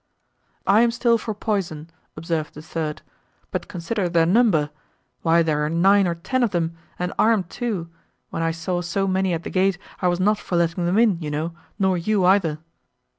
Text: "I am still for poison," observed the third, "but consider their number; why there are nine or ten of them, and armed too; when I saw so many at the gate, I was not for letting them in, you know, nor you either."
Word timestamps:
"I 0.65 0.81
am 0.81 0.89
still 0.89 1.19
for 1.19 1.35
poison," 1.35 1.87
observed 2.17 2.55
the 2.55 2.63
third, 2.63 3.03
"but 3.51 3.67
consider 3.67 4.09
their 4.09 4.25
number; 4.25 4.71
why 5.21 5.43
there 5.43 5.63
are 5.63 5.69
nine 5.69 6.07
or 6.07 6.15
ten 6.15 6.41
of 6.41 6.49
them, 6.49 6.73
and 6.97 7.13
armed 7.19 7.51
too; 7.51 7.87
when 8.31 8.41
I 8.41 8.49
saw 8.49 8.81
so 8.81 9.05
many 9.07 9.31
at 9.31 9.43
the 9.43 9.51
gate, 9.51 9.77
I 10.01 10.07
was 10.07 10.19
not 10.19 10.39
for 10.39 10.55
letting 10.55 10.87
them 10.87 10.97
in, 10.97 11.19
you 11.21 11.29
know, 11.29 11.53
nor 11.77 11.99
you 11.99 12.25
either." 12.25 12.57